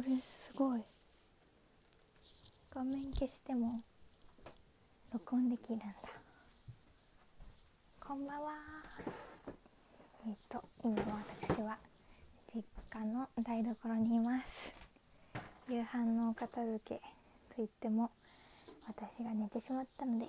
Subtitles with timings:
[0.00, 0.80] これすごい。
[2.74, 3.82] 画面消しても
[5.12, 5.84] 録音できるんだ。
[8.00, 8.52] こんばんは。
[10.26, 10.96] えっ、と今
[11.44, 11.76] 私は
[12.54, 14.46] 実家の台所にいます。
[15.70, 17.02] 夕飯のお片付け
[17.54, 18.10] といっても
[18.88, 20.24] 私が寝てしまったので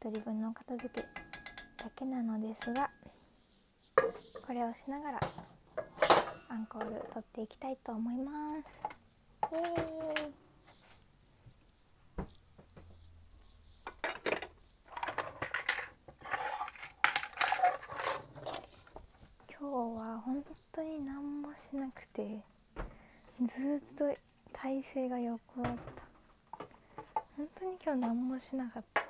[0.00, 2.88] 1人分のお片付けだけなのですが
[4.40, 5.20] これをしながら
[6.52, 8.80] アンコール取っていきたいと思います。
[9.52, 10.32] イエーイ。
[19.48, 19.64] 今日
[20.00, 22.42] は本当に何もしなくて
[23.38, 24.12] ずっと
[24.52, 26.02] 体勢が横だった。
[27.36, 29.04] 本当に今日何もしなかった。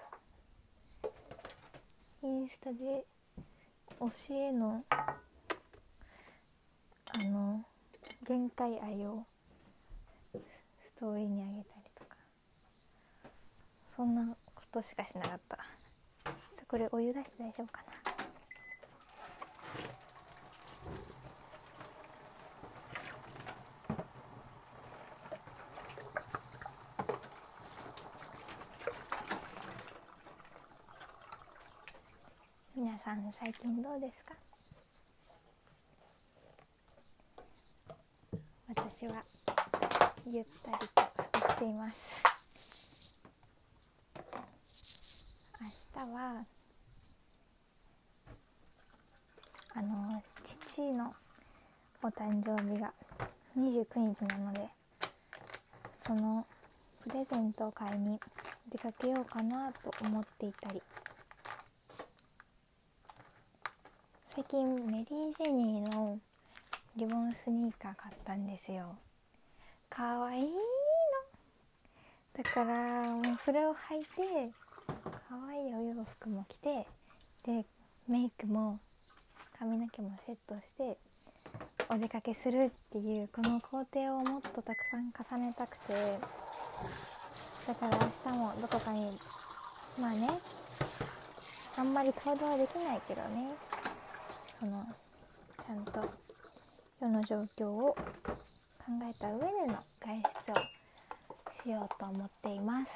[2.22, 3.06] インスタで
[3.98, 4.84] 教えの
[7.12, 7.64] あの
[8.26, 9.24] 限界愛を
[10.32, 12.16] ストーリーにあげたりとか。
[13.96, 15.56] そんなことしかしなかった。
[15.56, 15.58] っ
[16.68, 17.92] これお湯出して大丈夫かな。
[32.76, 34.34] 皆さん最近どうですか？
[39.00, 39.24] 私は
[40.30, 42.22] ゆったりと過ごしています。
[45.58, 46.44] 明日は
[49.72, 51.14] あの父の
[52.02, 52.92] お誕生日が
[53.56, 54.68] 29日なので
[56.06, 56.44] その
[57.02, 58.20] プレゼントを買いに
[58.70, 60.82] 出かけようかなと思っていたり。
[64.34, 66.18] 最近メリー・ジェニーの
[66.96, 68.96] リボンスニーカー買ったんですよ。
[69.88, 70.50] かわいいの。
[72.36, 74.52] だからもうそれを履いて
[75.28, 76.86] かわいいお洋服も着て
[77.44, 77.64] で
[78.08, 78.78] メイクも
[79.58, 80.96] 髪の毛もセットして
[81.88, 85.94] お出かけするっていうこの工程をもっとたくさん重ねたくて。
[87.66, 89.16] だから明日もどこかに
[90.00, 90.28] まあね
[91.78, 93.54] あんまり行動はできないけどね。
[94.58, 94.84] その
[95.64, 96.19] ちゃんと
[97.00, 97.96] 世の状況を考
[99.10, 100.56] えた上での外出を
[101.64, 102.90] しようと思っています。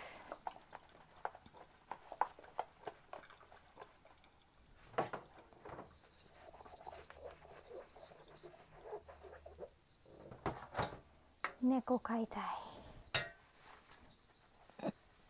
[11.62, 12.42] 猫飼いたい。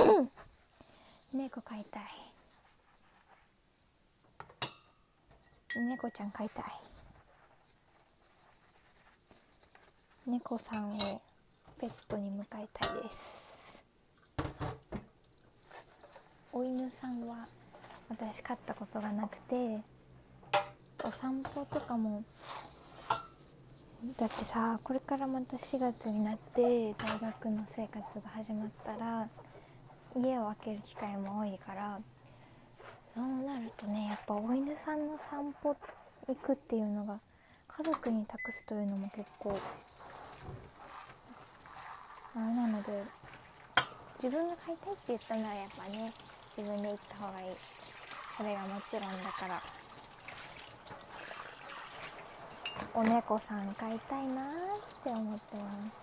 [1.33, 2.03] 猫飼いたい。
[5.77, 6.94] 猫ちゃん飼いたい。
[10.27, 11.21] 猫さんを
[11.79, 13.85] ペットに迎えたいです。
[16.51, 17.47] お犬さんは
[18.09, 19.81] 私飼ったことがなくて
[21.05, 22.25] お散歩とかも
[24.17, 29.29] だってさこれからまた4月になって大学の生活が始まったら
[30.17, 32.01] 家を空ける機会も多いから
[33.15, 35.77] そうなるとねやっぱお犬さんの散歩
[36.27, 37.19] 行くっていうのが
[37.77, 39.55] 家族に託すというのも結構
[42.37, 43.05] あなので
[44.23, 46.13] 自分が飼いたいって言ったならやっぱね
[46.57, 47.47] 自分で行った方がいい。
[48.37, 49.63] それがもちろんだから。
[52.97, 54.45] お猫さん飼いたいなっ
[55.03, 55.97] て思ってます。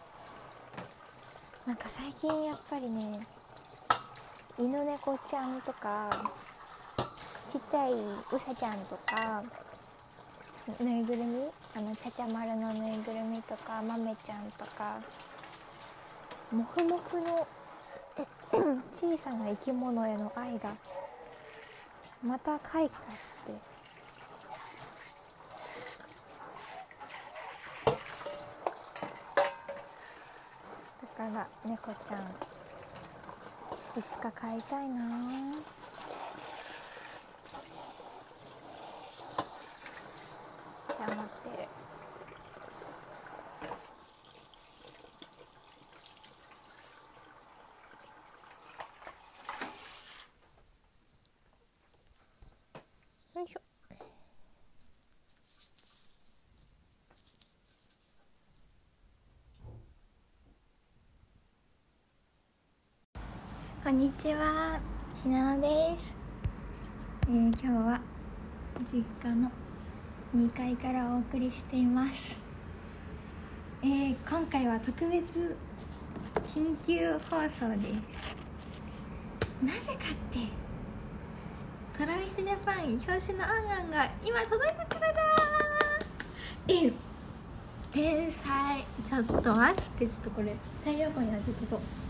[1.66, 3.20] なんか最近やっぱりね
[4.58, 6.10] 犬猫ちゃんとか
[7.50, 7.96] ちっちゃいう
[8.40, 9.44] さちゃんとか
[10.80, 11.50] ぬいぐるみ？
[11.76, 15.00] あのちゃちゃ丸のぬいぐるみとかまめちゃんとか。
[16.52, 17.48] もふもふの
[18.92, 20.74] 小さな生き物への愛が
[22.24, 23.54] また開花して。
[31.18, 32.22] だから猫ちゃん
[34.00, 35.06] いつか飼いたいな。
[40.92, 41.64] って思ってる
[53.40, 53.62] よいしょ
[63.84, 64.80] こんにちは。
[65.22, 66.12] ひなのです、
[67.28, 68.02] えー、今日は
[68.84, 69.52] 実家の
[70.36, 72.36] 2階からお送りしています。
[73.84, 75.56] えー、今回は特別
[76.48, 77.48] 緊急放送
[77.80, 78.02] です。
[79.62, 79.98] なぜかっ
[80.32, 80.48] て
[81.96, 85.20] トラビスジャパン表紙のあんあんが今届いたからだ。
[86.70, 86.92] え
[87.92, 88.84] 天才。
[89.08, 92.02] ちょっと待ってちょっとこれ太陽光に当ててこう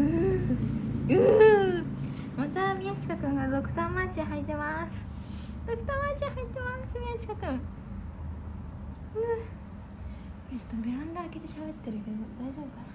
[0.00, 1.84] ー
[2.36, 4.92] また宮近くんがドクターマーチ履いてます。
[5.66, 7.48] ドクターマーチ履いてます宮近くん。
[7.50, 7.60] うん。
[10.48, 12.88] ちょっとベランダ開けて喋ってるけど大丈夫かな。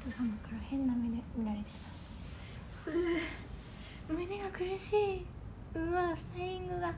[0.00, 1.90] 人様から変な目で見られてしま
[2.92, 4.14] う。
[4.14, 5.26] う胸が苦しい。
[5.74, 6.94] うわスタイリングが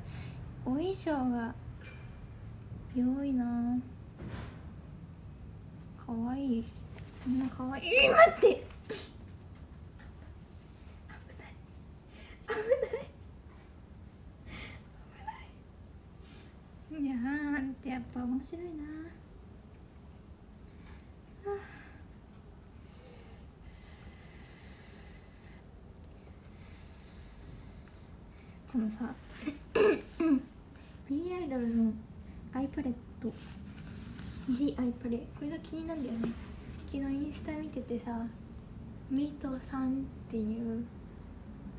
[0.65, 1.53] お衣装が
[2.95, 3.45] 良いな。
[6.07, 6.65] かわいい。
[7.25, 7.85] こんなかわいい。
[8.05, 8.47] え待って
[11.09, 11.55] 危ない
[12.53, 13.07] 危ない。
[16.91, 17.03] 危ない。
[17.03, 18.71] いやーってやっぱ面白いな。
[28.73, 29.15] このさ
[31.07, 31.93] B アイドルの
[32.55, 33.31] アイパレット。
[34.51, 35.19] G アイパレ。
[35.19, 36.33] これが気になるんだよね。
[36.91, 38.27] 昨日インスタ見ててさ
[39.11, 39.93] ミートさんっ
[40.31, 40.85] ていう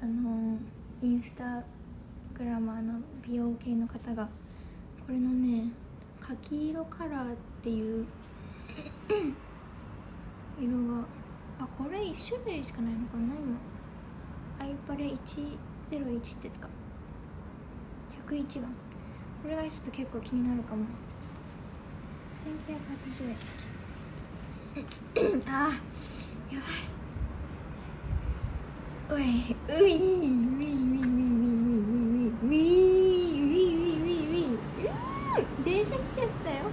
[0.04, 0.58] あの
[1.02, 1.64] インスタ
[2.38, 4.26] グラマーの美容系の方が
[5.08, 5.70] これのね
[6.20, 8.06] 柿色カラーっていう
[10.60, 11.06] 色が
[11.58, 13.58] あこれ1種類しかないのかな今。
[14.60, 16.68] アイパレ101ってやつか
[18.28, 18.76] 101番。
[19.42, 20.84] これがちょっと結構気になるかも。
[23.16, 23.30] 1980
[25.30, 25.42] 円。
[25.48, 26.93] あやばい。
[29.16, 31.06] ういういういういう
[33.54, 34.58] いういういう
[35.66, 36.72] 電車来ちゃったよ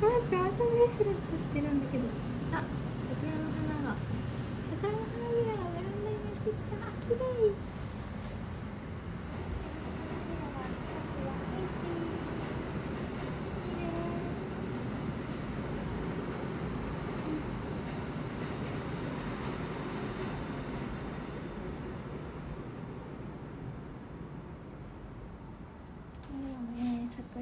[0.00, 2.04] 待ってまたブレスレットしてるんだけど
[2.52, 2.64] あ
[3.08, 3.96] 桜の花が
[4.70, 7.54] 桜の花びらがベランダにやってきたあ綺麗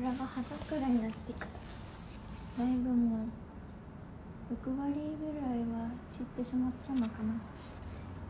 [0.03, 3.25] ね桜が葉桜になってきただいぶも
[4.51, 7.33] う6割ぐらいは散ってしまったのかな。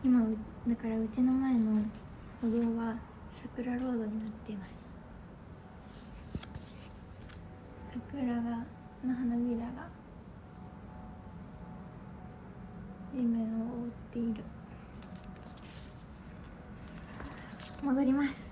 [0.05, 0.21] 今
[0.67, 1.81] だからうちの前の
[2.41, 2.95] 歩道は
[3.41, 4.71] 桜ロードになっています。
[7.93, 9.89] 桜がの花びらが
[13.13, 14.43] 地面を覆っている。
[17.83, 18.51] 戻ります。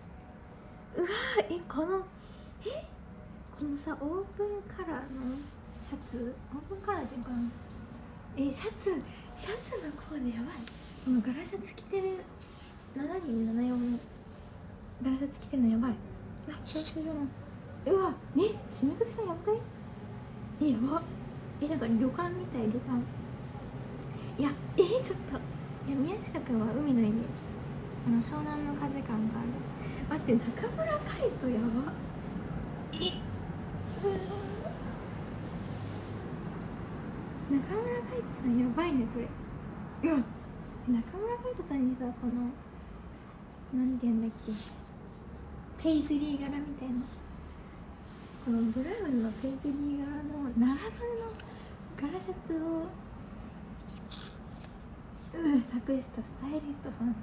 [0.98, 2.04] うわーえこの
[3.62, 5.38] このさオープンカラーの
[5.78, 6.34] シャツ？
[6.50, 7.38] オープンカラーっていうのかな
[8.36, 8.90] えシャツ
[9.38, 10.66] シャツのコーデやばい。
[11.06, 12.26] この柄シャツ着てる
[12.98, 14.00] 7274の
[15.06, 15.92] 柄シャツ着てるのやばい。
[16.50, 17.22] あ表彰状の。
[17.86, 19.62] うわね締めかけさんやばくない
[20.66, 21.04] えやば。
[21.62, 22.98] えなんか旅館みたい旅館。
[24.42, 25.38] いやえちょっと。
[25.86, 30.18] いや宮近君は海の家あの湘南の風感がある。
[30.18, 31.94] 待って中村海人やば。
[32.98, 33.22] え
[34.02, 34.10] 中
[37.52, 39.28] 村海人さんやばいねこれ。
[40.10, 40.20] うわ
[40.88, 42.34] 中村海人さんにさこの
[43.80, 44.52] なんて言うんだっけ。
[45.84, 46.96] ペイズリー柄みたいな。
[48.44, 51.30] このブラウンのペイズリー柄の長袖の
[51.96, 52.90] 柄シャツを
[55.34, 57.16] うん託したスタイリストさん。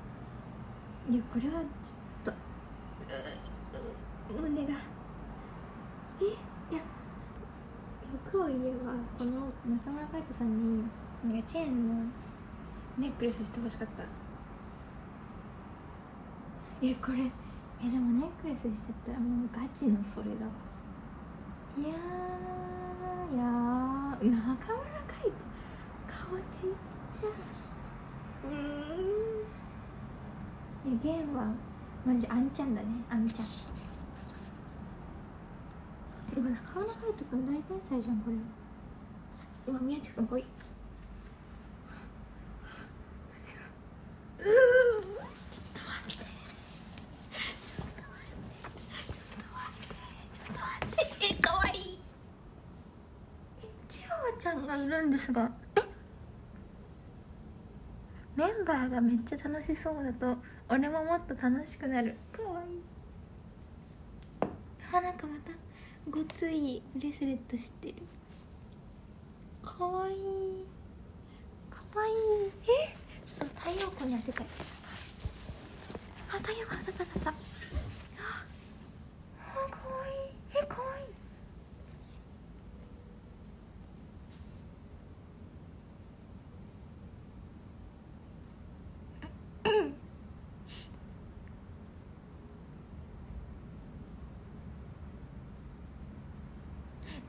[1.12, 2.32] いやこれはちょっと
[4.32, 4.75] うう胸が
[6.20, 6.26] えい
[6.76, 6.80] や
[8.30, 10.84] 欲を言えばこの中村海人さんに
[11.25, 11.94] なんかチェーンの
[12.98, 14.04] ネックレスしてほしかった。
[16.80, 17.25] えこれ。
[17.84, 20.52] えでもネックレスしちゃったらもうガチのそれだわ。
[21.76, 24.22] いやーいやー。
[24.22, 25.34] 中村海人。
[26.06, 26.70] 顔ちっ
[27.12, 27.28] ちゃ。
[28.46, 28.54] うん。
[30.92, 31.52] いやゲンは
[32.06, 32.87] マジあんちゃんだね。
[33.10, 33.46] あんちゃん。
[36.40, 38.37] うわ中村海人くん大天才じゃんこれ。
[39.68, 40.44] 今宮地君来い。
[54.38, 55.50] ちゃんがいるんですが。
[58.37, 60.38] メンバーがめっちゃ楽しそうだと
[60.70, 62.16] 俺ももっと楽しくなる。
[62.32, 62.64] かわい。
[62.64, 62.78] い
[64.90, 65.50] あなんかまた
[66.10, 67.96] ごついブレスレットしてる。
[74.32, 74.47] 太陽光に当てたい
[76.30, 77.35] あ太陽光当たった当たったあ
[79.42, 80.14] あかわいい
[80.62, 81.06] えかわいい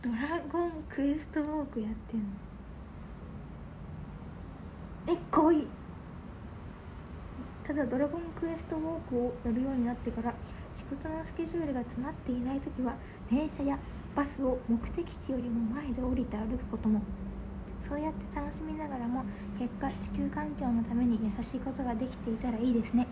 [0.02, 2.26] ドラゴンクエストウォークやってんの
[5.08, 5.68] えかわいい
[7.66, 10.34] ただドラゴンクエストウォークをやるようになってから
[10.74, 12.94] 仕事のスケジュールが詰まっていない時は
[13.30, 13.80] 電車や
[14.16, 17.02] バスを目的地よりも前で降りて歩くことも。
[17.82, 19.24] そうやって楽しみながらも
[19.58, 23.08] 結果地球環境のために優しいことができていたらいいですね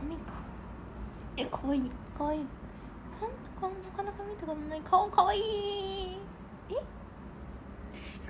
[0.00, 0.32] 髪か
[1.36, 2.46] えかわいいかわいい
[3.18, 5.42] こんな顔なかなか見たことない顔かわいい
[6.70, 6.74] ええ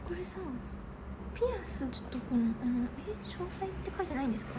[0.07, 0.39] これさ
[1.35, 4.53] ピアスちょっとこのあのえ詳細って書いてないんですか？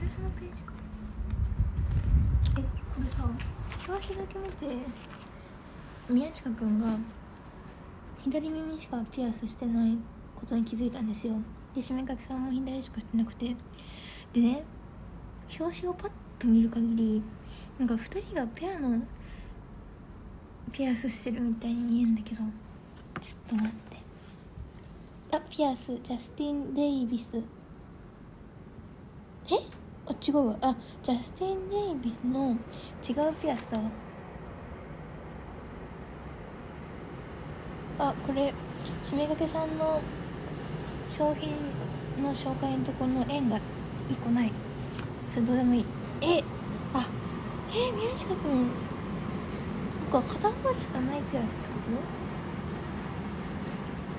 [0.00, 0.72] 最初のページか。
[2.58, 2.68] えこ
[3.02, 3.24] れさ
[3.88, 4.86] 表紙だけ見て
[6.08, 6.96] 宮近くんが
[8.24, 9.96] 左耳しかピアスしてない
[10.34, 11.34] ことに気づいたんですよ。
[11.74, 13.54] で締めかけさんも左しかしてなくて。
[14.32, 14.64] でね
[15.60, 17.22] 表紙をパッと見る限り
[17.78, 19.02] なんか2人がペアの
[20.72, 22.42] ピアスしてるみたいに見えるんだけど
[23.20, 23.91] ちょっと待って。
[25.34, 27.28] あピアスジャスティン・デイビス
[29.50, 29.54] え？
[30.06, 30.56] あ違うわ。
[30.60, 32.50] あジャスティン・デイビスの
[33.08, 33.80] 違うピアスだ。
[37.98, 38.52] あこれ
[39.02, 40.02] 締めかけさんの
[41.08, 41.54] 商品
[42.22, 43.58] の紹介のところの円が
[44.10, 44.52] 1個ない。
[45.28, 45.86] それどうでもいい。
[46.20, 46.44] え？
[46.92, 47.08] あ
[47.74, 48.66] え宮近くん。
[49.94, 51.56] そっか片方しかないピアスってこ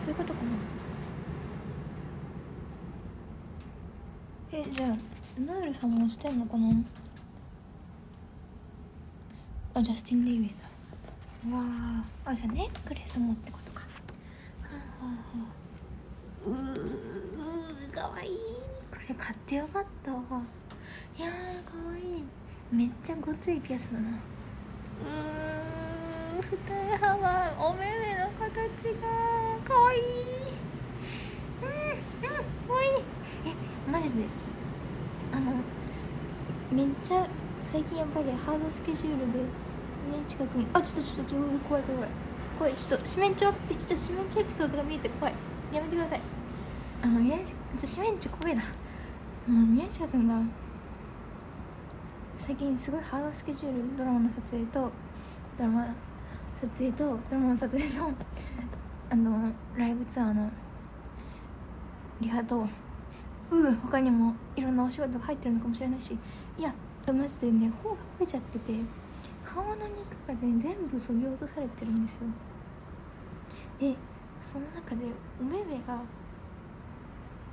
[0.02, 0.06] と？
[0.06, 0.48] そういうことかな
[4.56, 4.90] えじゃあ
[5.40, 6.74] ノエルさんもしてんのかな？
[9.76, 10.70] あジャスティン・デイビスだ。
[11.48, 11.62] うわ
[12.26, 12.32] あ。
[12.32, 13.84] あじゃあネックレスもってことか。
[16.48, 18.30] うーうかわいい。
[18.90, 22.24] これ買ってよかったいやーかわいい。
[22.72, 24.10] めっちゃごついピアスだな。
[24.10, 25.20] うー
[26.40, 27.14] ん二重幅。
[27.60, 28.50] お目目の形
[29.00, 29.06] が
[29.68, 30.02] かわいい。
[31.62, 32.34] うんうん
[32.68, 32.90] かわいい。
[33.46, 34.26] えマジで？
[36.74, 37.28] めっちゃ
[37.64, 39.40] 最近やっぱりハードスケジュールで
[40.12, 41.36] 家の近くにあちょっとちょっと
[41.70, 42.10] 怖い怖い
[42.58, 42.74] 怖い。
[42.74, 45.34] ちょっと四面茶えちょっと四面茶エピソードが見えて怖い。
[45.72, 46.22] やめてください。
[47.04, 47.56] あの宮近
[47.88, 48.64] 四面茶怖いな。
[48.64, 48.68] も
[49.48, 50.42] う宮近君が
[52.38, 54.92] 最近すごいハードスケジュールドラマの撮影と
[55.58, 55.88] ドラマ
[56.60, 58.12] 撮影とドラマの撮影と
[59.10, 60.50] あのライブツアーの
[62.20, 62.68] リハと
[63.54, 66.18] うん他にもいろんなお仕事が入ってるのかもしれないし
[66.58, 66.74] いや
[67.06, 68.74] マジでね頬が増えちゃってて
[69.44, 69.86] 顔の肉
[70.28, 72.22] がね全部そぎ落とされてるんですよ。
[73.80, 73.96] で
[74.42, 75.06] その中で
[75.40, 76.02] お目目が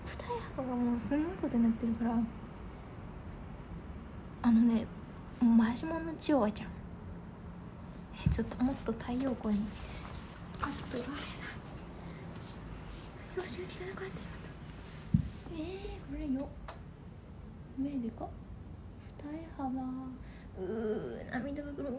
[0.04, 0.22] 二重
[0.56, 2.14] 幅がもうすんごいことになってるから
[4.42, 4.86] あのね
[5.40, 6.68] もうマジモンのチワワちゃん
[8.24, 9.60] えちょっともっと太陽光に。
[10.62, 11.06] あちょっとあれ
[13.36, 13.66] だよし汚
[13.96, 14.50] くなってしまった。
[15.52, 15.89] えー、
[16.20, 16.48] れよ。
[17.78, 18.28] 目でか
[19.18, 19.70] 二重幅。
[20.58, 21.88] うー涙袋。
[21.88, 21.96] うー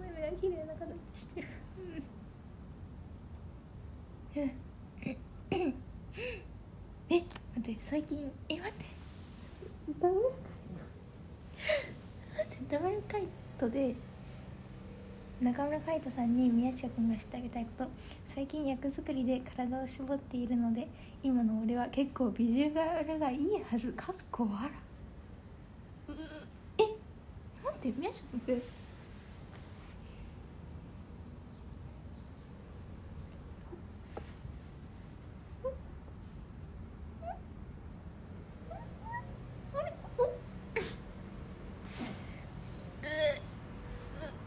[0.00, 1.48] 目が綺麗な形してる。
[4.36, 4.54] え
[5.04, 5.16] え
[7.10, 7.14] え。
[7.56, 8.30] 待って最近。
[8.48, 8.84] え待って。
[10.00, 10.34] ダブル待
[12.42, 13.26] ってダブルカイ
[13.58, 13.96] トで
[15.40, 17.90] 中村海人さんに宮近君がしてあげたいこと。
[18.34, 20.88] 最近役作りで体を絞っているので
[21.22, 23.92] 今の俺は結構ビジュアルがいいはず。
[23.92, 24.70] かっこ笑
[26.08, 26.12] う。
[26.78, 26.82] え
[27.64, 28.60] 待って宮近君これ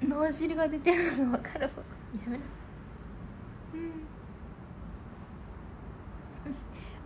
[0.08, 1.72] 脳汁が出てるの分かるわ
[2.26, 2.64] やめなさい
[3.74, 3.92] うん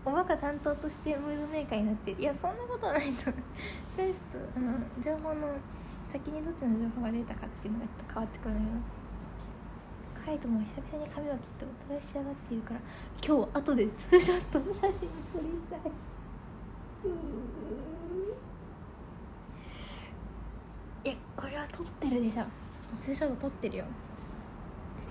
[0.05, 3.29] おバカ当としてムードメーカーになっていやそんなことはないと。
[3.31, 3.43] 思う
[3.95, 4.43] それちょっ
[4.95, 5.47] と情報の
[6.09, 9.07] 先にどっちの情報が出たかっていうのがちょっと変わってくるんだけど。
[10.27, 12.81] カイトも久々に髪を切ってお互い仕上がっているから
[13.25, 15.79] 今日後でツーショットの写真撮りたい。
[21.05, 22.43] いやこれは撮ってるでしょ。
[23.01, 23.85] ツーショット撮ってるよ。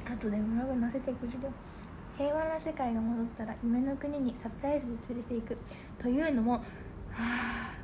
[0.04, 1.50] 後でブログ載せてくるよ。
[2.16, 5.58] 平和な世界が戻ったら夢の国にサプライズで連れて行く。
[6.02, 6.62] というのもは
[7.18, 7.75] あ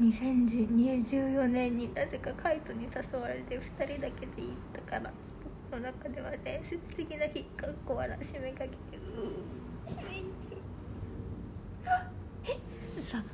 [0.00, 5.12] 2014年になぜかカイトに誘われて2人だけで行ったから
[5.70, 8.66] 僕の中では伝説的な日かっこ笑締めかけ。
[8.66, 10.56] うー締め中
[12.44, 13.24] えさ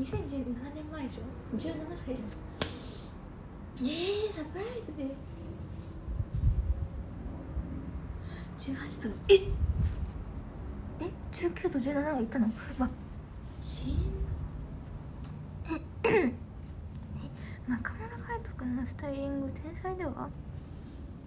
[0.00, 1.74] 2017年前でしょ？17
[2.06, 2.28] 歳じゃん。
[3.80, 5.27] えー、サプライズで。
[8.58, 9.34] 18とえ？
[11.00, 12.46] え？19と17が行ったの？
[12.78, 12.88] わ
[13.60, 13.94] しん？
[16.04, 16.32] え？
[17.68, 20.28] 中村海斗君のスタイリング天才では？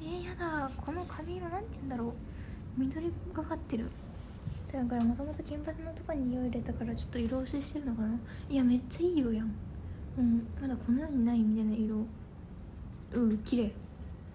[0.02, 0.70] えー、やだ。
[0.76, 2.12] この髪色なんて言うんだろう。
[2.78, 3.90] 緑がかってる。
[4.74, 8.18] だからもともと金髪のとこに色入れたからちょっと色押ししてるのかな？
[8.50, 9.54] いやめっちゃいい色やん。
[10.18, 11.96] うんまだこの世にないみたいな色。
[13.14, 13.72] うん綺麗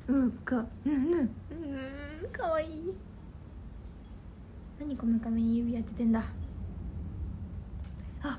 [0.08, 1.14] うんかうんうん。
[1.20, 1.30] うん
[2.30, 2.94] かわいい。
[4.78, 6.22] 何こめかみに指当ててんだ。
[8.22, 8.38] あ。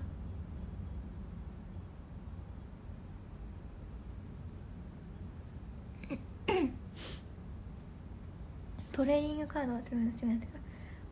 [8.93, 10.59] トレーニングカードを集め始めてから。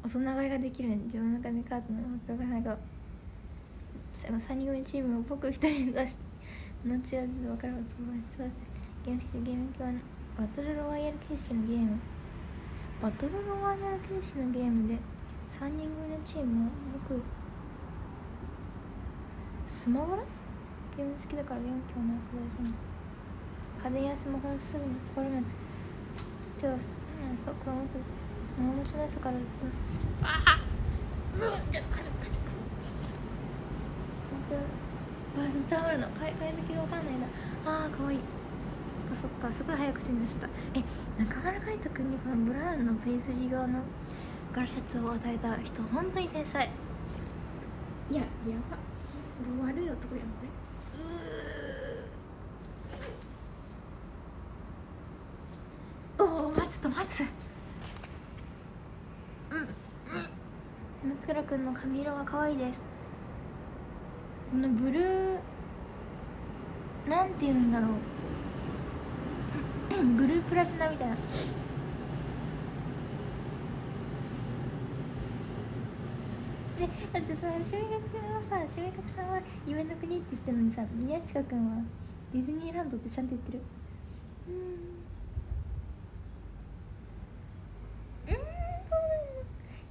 [0.05, 2.77] 大人買いができる自分の金カードの枠がなんか
[4.23, 6.19] 3人組チームを僕一人出して
[6.85, 7.89] 後々で分かるそうし
[8.23, 8.61] てそうして
[9.03, 9.91] ゲーム機ゲーム機は
[10.37, 11.97] バトルロワイヤル形式のゲーム。
[13.01, 14.95] バトルロワイヤル形式のゲームで
[15.49, 16.71] 3人組のチームは
[17.07, 17.21] 僕
[19.69, 20.23] スマホラ
[20.97, 22.67] ゲーム好きだからゲーム機はなく大丈
[23.83, 25.53] 夫家電やスマホをすぐに壊れます。
[26.59, 27.85] 手はなんかこの
[28.57, 29.35] 物持ちのやつから
[30.23, 30.59] ああ
[31.35, 32.25] うんちょっと軽く
[35.37, 37.27] バスタオルの買い替え時が分かんないな。
[37.65, 38.19] あーかわいい。
[39.05, 40.47] かそっかすごい早口に出した。
[40.73, 40.83] え
[41.17, 43.79] 中村海斗君にこのブラウンのペイズリー側の
[44.53, 46.69] 柄シャツを与えた人本当に天才。
[48.09, 48.27] いやや
[48.71, 48.77] ば。
[49.67, 50.43] 悪い男やんこ
[56.17, 57.21] れうおお待つと待つ。
[57.21, 57.27] うん
[59.59, 59.67] うん。
[61.09, 62.79] 松倉君の髪色が可愛いです。
[64.51, 65.37] このブルー
[67.09, 67.89] なんて言うんだろう
[70.03, 71.15] ブループラチナみたいな。
[76.75, 81.81] でだってさしめかく君はさしめかくさんは夢の国って言ってるのにさ宮近君は
[82.33, 83.61] ディズニーランドってちゃんと言ってる。
[84.49, 84.55] うん。
[84.55, 84.57] う
[88.31, 88.43] んそうなの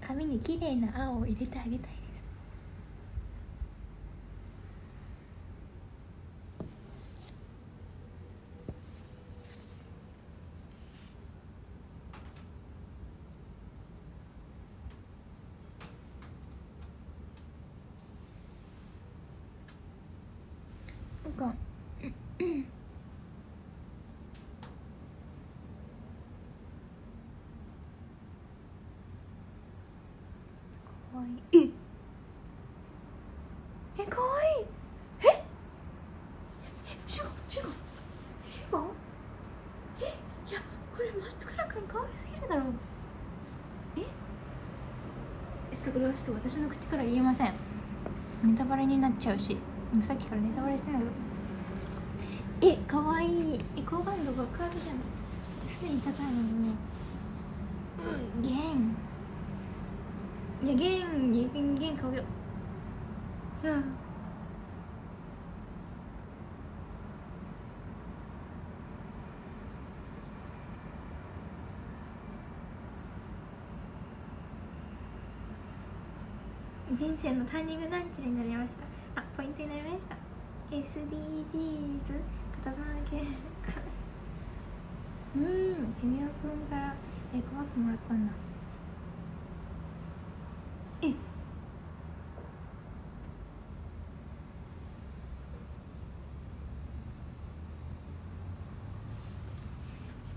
[0.00, 2.03] 髪に綺麗な青を入れてあげたい
[21.36, 21.54] かかわ
[31.52, 31.72] いい
[33.96, 34.64] ええかわいい。
[35.22, 35.28] え？
[35.28, 35.44] え
[37.06, 37.70] シュゴシュゴ。
[38.52, 38.86] シュゴ？
[40.00, 40.02] え？
[40.50, 40.60] いや
[40.96, 42.62] これ松倉君かわいすぎるだろ
[43.96, 44.00] え？
[44.00, 44.04] え
[45.76, 47.52] それはちょっと私の口から言えません。
[48.44, 49.56] ネタバレになっちゃうし
[50.02, 51.12] さっきからネタバレしてないけど
[52.66, 53.26] えかわい。
[53.26, 54.96] いえ好感度爆発じゃん。
[55.68, 56.70] すでに高いのに
[57.98, 58.96] うゲン
[60.64, 62.22] いやゲンゲンゲン買うよ。
[63.64, 63.84] うん。
[76.96, 79.20] 人生のターニングランチになりました。
[79.20, 80.16] あポイントになりました。
[80.70, 82.00] SDGs
[82.64, 83.22] 片付け
[85.36, 86.94] うん君雄くんから
[87.34, 88.32] エコバッグもらったんだ。
[91.02, 91.06] え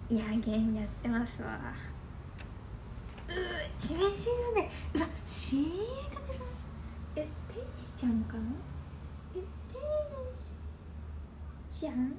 [0.10, 1.60] いやゲームやってますわ。
[3.28, 5.68] うー指名シーズンでうわ新映
[6.14, 6.48] 画でさん
[7.18, 8.44] え天使ちゃんかな。
[9.36, 9.40] え
[9.70, 9.82] 天
[10.38, 10.54] 使
[11.70, 12.16] ちゃん？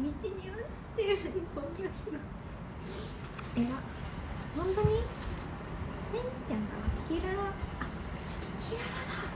[0.00, 0.30] に落ち
[0.96, 2.08] てるのにゴミを拾
[3.56, 3.68] えら
[4.56, 5.02] 本当に
[6.10, 6.72] 天使ちゃんが
[7.06, 7.86] キキララあ
[8.40, 9.28] キキララだ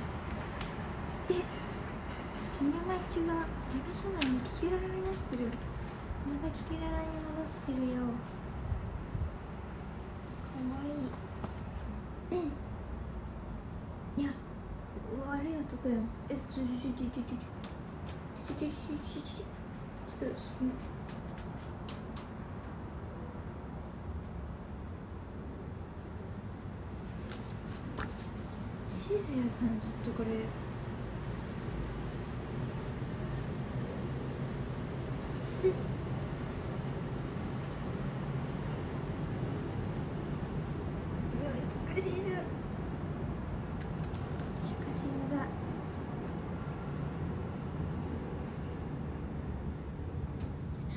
[1.31, 1.45] え
[2.41, 3.45] シネマ中が
[3.77, 5.53] 夢姉妹にキキララになってる
[6.25, 8.09] またキキララに戻ってるよ
[10.49, 12.49] かわいいうん
[14.17, 14.33] いや
[15.29, 16.01] 悪い男よ
[16.31, 17.37] えちょちょちょちょちょちょちょ
[18.45, 19.64] ちょちょちょちょ
[20.15, 20.41] 失礼しま
[28.89, 29.05] す。
[29.07, 30.29] シーズヤさんちょっとこれ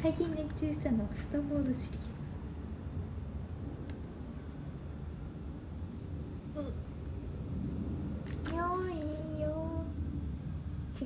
[0.02, 2.18] 最近熱中したのはスタボードシリーズ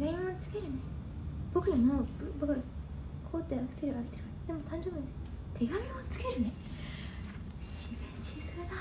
[0.02, 0.70] よいもつけるね
[1.54, 2.06] 僕にも
[2.40, 2.62] 僕こ
[3.34, 6.54] うやって飽きてる飽きてるでも誕生日です手紙をつけるね
[7.60, 8.76] しめしずだ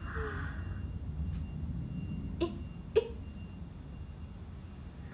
[0.00, 0.58] はあ
[2.40, 3.00] ええ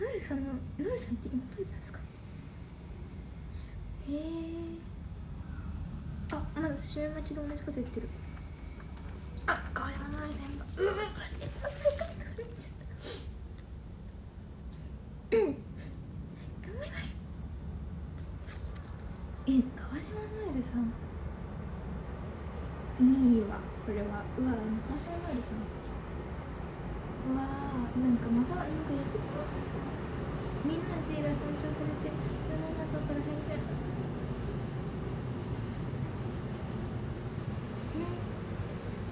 [0.00, 1.98] ルールさんのルールさんって妹いたんですか
[4.08, 4.20] へえ
[6.90, 8.08] あまだ締め待ちで同じこと言ってる。
[9.46, 12.82] あ川島のあれ全部うわ待って待ってちょっ
[15.30, 15.54] とうん。
[16.66, 17.14] 頑張ります。
[19.46, 20.90] え川島ノエルさん。
[23.00, 24.26] いいわこれは。
[24.34, 25.62] うわ川島ノエルさん。
[27.30, 29.30] うわーなんかまたなんか痩せてる
[30.64, 33.62] みんなの地位が尊重されて世の中から変遷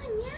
[0.00, 0.37] Аня!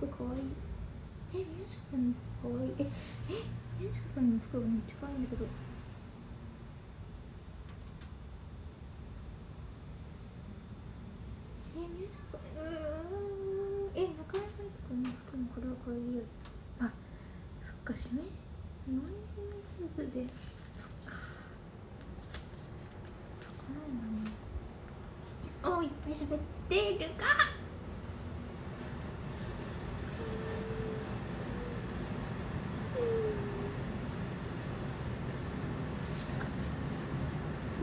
[0.00, 0.38] 服かわい。
[0.40, 0.40] い
[1.34, 2.68] え宮近君の服かわい。
[2.68, 2.88] いえ
[3.28, 3.44] え
[3.78, 5.44] 宮近君の服がめっちゃかわいいんだけど。
[11.76, 12.72] え宮近君うー
[13.92, 14.00] ん。
[14.00, 16.22] え中山海斗君の服もこれはこれでいいよ。
[16.80, 16.88] あ
[17.60, 18.40] そっかしめし
[18.88, 20.24] ノイジメスープで。
[20.72, 21.12] そっか。
[23.44, 24.32] そこなんだね。
[25.62, 26.38] おいっぱい喋っ
[26.70, 27.60] てるか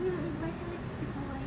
[0.00, 0.62] んいっぱい喋って
[1.00, 1.42] てかわい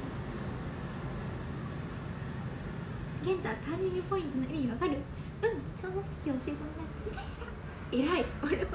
[3.24, 4.94] いゲンタターニングポイントの意味わかる？
[4.94, 7.48] うんその時教えてもらって理解した。
[7.92, 8.26] 偉い。
[8.44, 8.68] 俺俺の。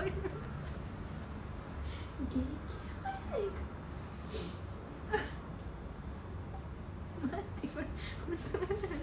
[2.30, 2.44] 激ヤ
[3.04, 3.54] バじゃないか。
[7.22, 7.86] 待ってこれ
[8.26, 8.36] 本
[8.68, 8.98] 当じゃない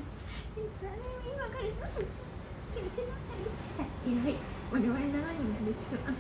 [0.81, 2.25] 誰も今から何言っちゃう
[2.75, 4.37] けど自分が理解した偉い。
[4.71, 5.19] 我々7人の
[5.67, 6.13] 歴史はだ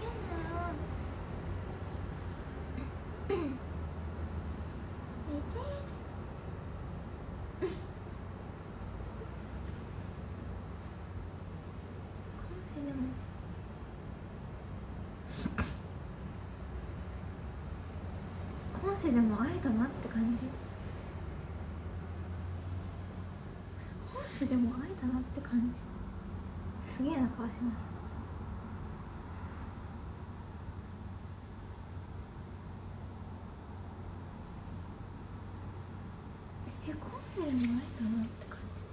[0.00, 0.10] けな
[5.28, 5.60] 寝ちゃ
[7.62, 7.66] えこ
[12.50, 12.98] のせいでも
[19.04, 20.42] 今世でも会えたなって感じ。
[24.14, 25.78] ホースでも会えたなって感じ。
[26.96, 27.94] すげえな川島さん
[37.44, 38.84] 前だなって感じ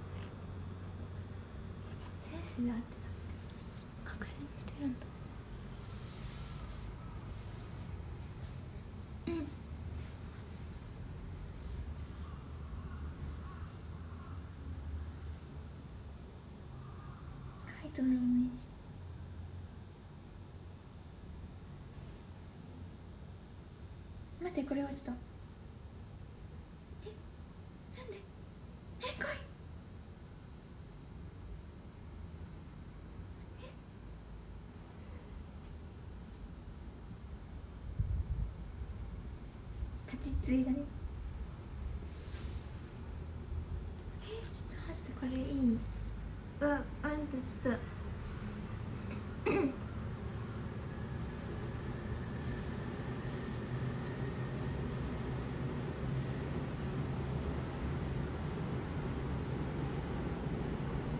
[2.30, 3.24] 前世で会ってたって
[4.04, 5.06] 確認してるんだ
[9.28, 9.46] うん
[17.66, 18.50] カイトのイメージ。
[24.42, 25.12] 待ってこれはちょっと。
[27.04, 27.06] え？
[27.98, 28.18] なんで？
[29.02, 29.12] え来い。
[33.62, 33.64] え？
[40.16, 40.76] 立ちついだね
[44.24, 45.78] えちょっと待ってこれいい
[46.60, 47.26] うわあん
[47.62, 47.80] たちょっと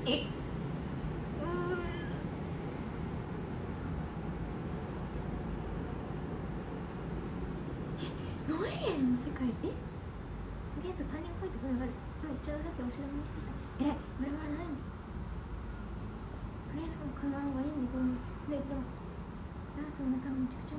[0.05, 0.27] え
[1.41, 1.49] うー。
[8.49, 9.71] ノエの世界え？
[10.83, 11.93] ゲート他人っぽいところがある。
[12.25, 12.99] うんちょうどさっきお城
[13.81, 13.97] えらい。
[14.19, 15.02] バラバ
[16.73, 18.05] ラなのにあれのかながいいんだけど
[18.49, 18.81] ででも
[19.77, 20.73] ダンスも多分めちゃく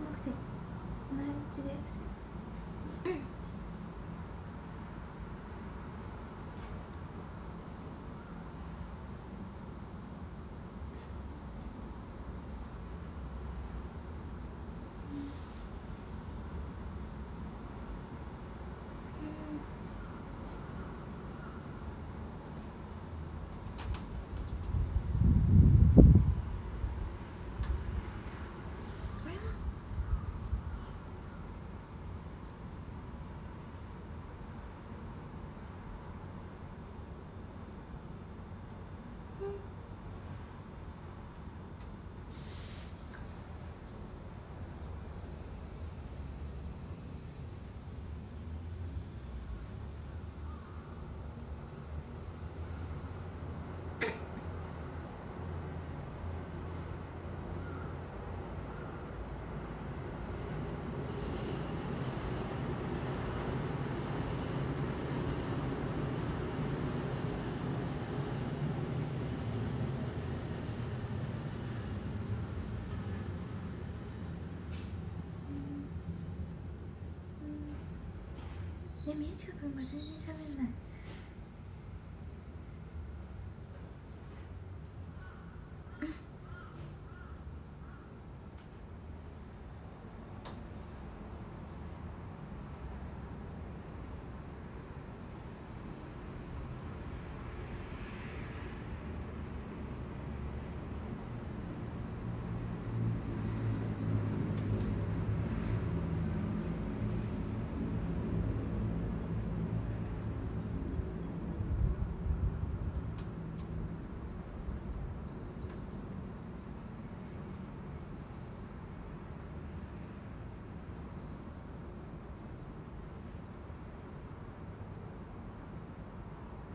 [79.14, 80.73] ねみゆちかくんが全然喋ん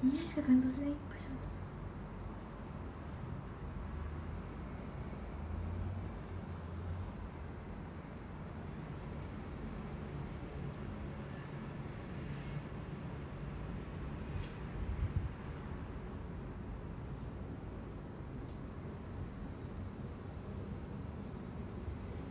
[0.08, 1.48] ないみゆちかくん突然いっぱい喋った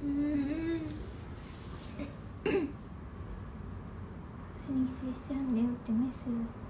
[0.03, 0.81] うん。
[4.59, 6.66] 私に帰省しちゃうんだよってメッセージ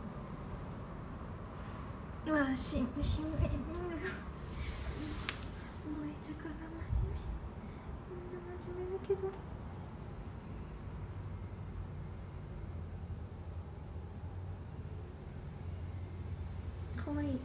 [2.58, 3.28] うわししめ
[6.02, 7.22] めちゃくが真面目
[8.10, 8.34] みん。
[8.34, 9.30] な真面目だけど
[17.04, 17.36] かわいいう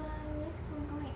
[0.00, 1.06] わみゆきくんかわい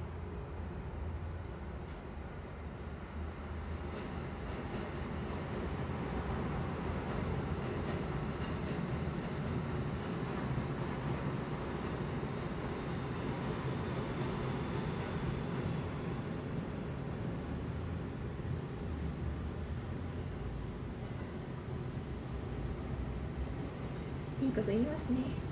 [24.42, 25.46] いいいこと言いますね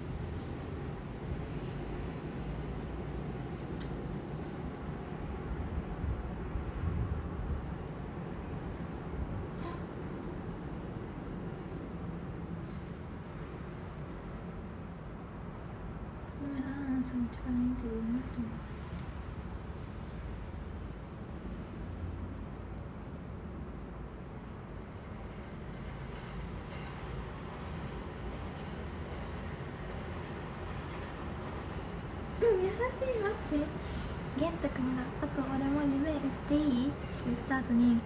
[17.04, 18.46] さん力インタビューうまい人も
[32.42, 36.94] うん優しい待って玄太くんが「あと俺も夢言っていい?」って
[37.26, 38.00] 言った後に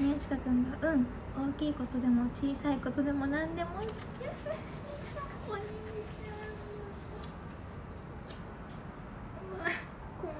[0.00, 3.88] 宮近君が「うん大きいことでも小さいことでも何でもってい
[5.48, 6.42] お兄ちゃん
[9.56, 9.66] うわ
[10.20, 10.30] こん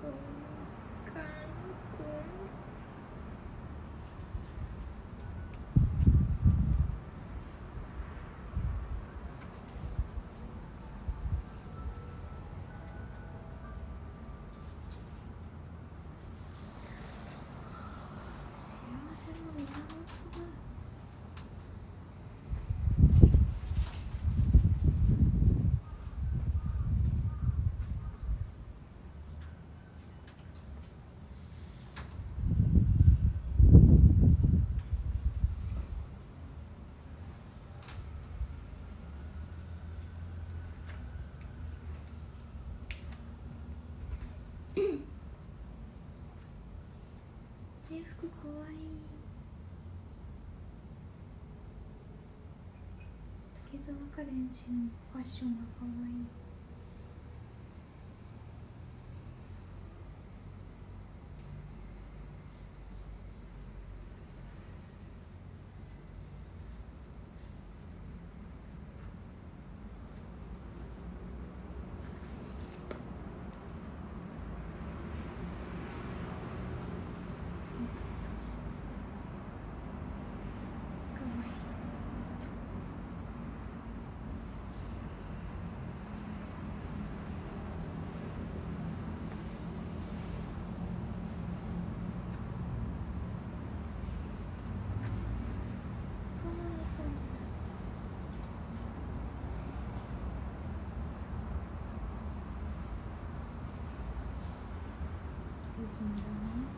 [0.00, 0.12] こん
[1.12, 1.22] かん
[1.96, 2.18] こん
[18.52, 18.76] 幸
[19.24, 19.68] せの源
[20.38, 20.44] だ
[47.88, 48.88] 制服かわいい
[53.72, 56.26] 滝沢カレン氏のファッションがかわいい
[81.14, 81.50] かわいい
[96.38, 96.88] かわい
[105.76, 106.68] そう美人だね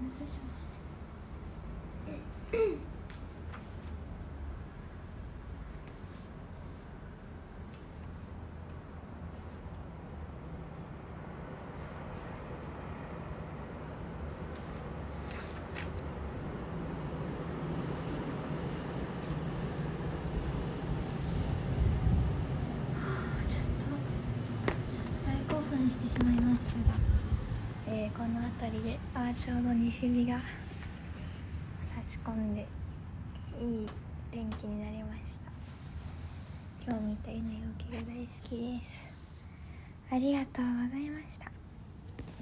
[0.00, 0.50] 松島
[23.48, 23.86] ちょっと
[25.26, 26.80] 大興奮しまいましたが、
[27.86, 30.40] えーこの辺りであーちょうど西日が
[31.94, 32.66] 差し込んで
[33.60, 33.88] いい
[34.32, 35.52] 天気になりました。
[36.84, 39.08] 今日みたいな陽気が大好きです。
[40.10, 41.52] ありがとうございました。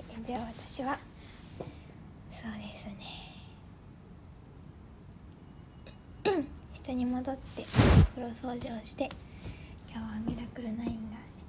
[0.09, 0.99] えーでは私は
[1.59, 2.87] そうです
[6.33, 6.47] ね。
[6.73, 7.67] 下に戻って
[8.15, 9.11] 風呂掃除をして
[9.91, 10.85] 今日はミラクル9が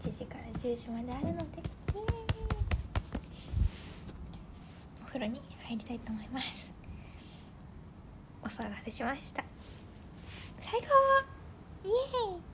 [0.01, 1.78] 7時から10時まであるので
[5.19, 6.71] 風呂に入りたいと思います。
[8.41, 9.43] お騒がせしました。
[10.61, 10.87] 最高
[11.83, 12.48] イエーイ。